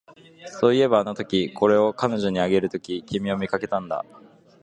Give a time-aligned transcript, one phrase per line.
[0.59, 4.03] そういえば、あのとき、これを彼女にあげるとき、君を見かけたんだ